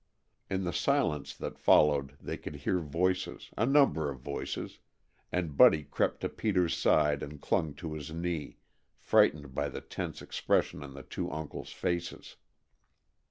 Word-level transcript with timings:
In 0.49 0.63
the 0.63 0.73
silence 0.73 1.35
that 1.35 1.59
followed 1.59 2.17
they 2.19 2.35
could 2.35 2.55
hear 2.55 2.79
voices 2.79 3.51
a 3.55 3.67
number 3.67 4.09
of 4.09 4.19
voices 4.19 4.79
and 5.31 5.55
Buddy 5.55 5.83
crept 5.83 6.21
to 6.21 6.29
Peter's 6.29 6.75
side 6.75 7.21
and 7.21 7.39
clung 7.39 7.75
to 7.75 7.93
his 7.93 8.09
knee, 8.11 8.57
frightened 8.97 9.53
by 9.53 9.69
the 9.69 9.79
tense 9.79 10.19
expression 10.23 10.81
on 10.81 10.95
the 10.95 11.03
two 11.03 11.31
uncles' 11.31 11.71
faces. 11.71 12.37